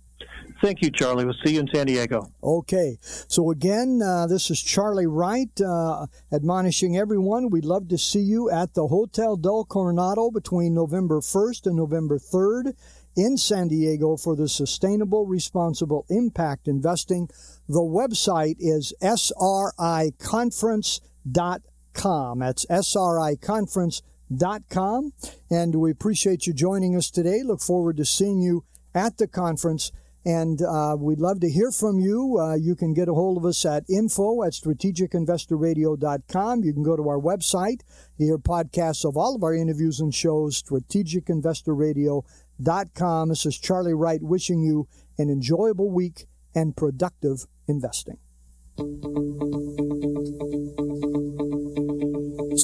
Thank 0.62 0.80
you, 0.82 0.90
Charlie. 0.90 1.24
We'll 1.24 1.34
see 1.44 1.54
you 1.54 1.60
in 1.60 1.68
San 1.72 1.86
Diego. 1.86 2.30
Okay. 2.42 2.98
So, 3.00 3.50
again, 3.50 4.02
uh, 4.04 4.26
this 4.26 4.50
is 4.50 4.60
Charlie 4.62 5.06
Wright 5.06 5.48
uh, 5.60 6.06
admonishing 6.32 6.98
everyone. 6.98 7.48
We'd 7.48 7.64
love 7.64 7.88
to 7.88 7.96
see 7.96 8.20
you 8.20 8.50
at 8.50 8.74
the 8.74 8.88
Hotel 8.88 9.36
del 9.36 9.64
Coronado 9.64 10.30
between 10.30 10.74
November 10.74 11.20
1st 11.20 11.64
and 11.66 11.76
November 11.76 12.18
3rd 12.18 12.74
in 13.16 13.38
San 13.38 13.68
Diego 13.68 14.18
for 14.18 14.36
the 14.36 14.48
Sustainable 14.48 15.26
Responsible 15.26 16.04
Impact 16.10 16.68
Investing. 16.68 17.30
The 17.66 17.80
website 17.80 18.56
is 18.58 18.92
sriconference.com 19.02 21.69
sriconference.com. 22.00 22.38
That's 22.40 22.66
sriconference.com. 22.68 25.12
And 25.50 25.74
we 25.74 25.90
appreciate 25.90 26.46
you 26.46 26.52
joining 26.52 26.94
us 26.96 27.10
today. 27.10 27.42
Look 27.42 27.60
forward 27.60 27.96
to 27.98 28.04
seeing 28.04 28.40
you 28.40 28.64
at 28.94 29.18
the 29.18 29.26
conference. 29.26 29.90
And 30.24 30.60
uh, 30.60 30.96
we'd 30.98 31.18
love 31.18 31.40
to 31.40 31.48
hear 31.48 31.70
from 31.70 31.98
you. 31.98 32.38
Uh, 32.38 32.52
you 32.54 32.76
can 32.76 32.92
get 32.92 33.08
a 33.08 33.14
hold 33.14 33.38
of 33.38 33.46
us 33.46 33.64
at 33.64 33.88
info 33.88 34.42
at 34.42 34.52
strategicinvestorradio.com. 34.52 36.62
You 36.62 36.74
can 36.74 36.82
go 36.82 36.94
to 36.94 37.08
our 37.08 37.18
website, 37.18 37.80
hear 38.18 38.36
podcasts 38.36 39.06
of 39.06 39.16
all 39.16 39.34
of 39.34 39.42
our 39.42 39.54
interviews 39.54 39.98
and 39.98 40.14
shows, 40.14 40.62
strategicinvestorradio.com. 40.62 43.28
This 43.30 43.46
is 43.46 43.58
Charlie 43.58 43.94
Wright 43.94 44.22
wishing 44.22 44.60
you 44.60 44.88
an 45.16 45.30
enjoyable 45.30 45.90
week 45.90 46.26
and 46.54 46.76
productive 46.76 47.46
investing. 47.66 48.18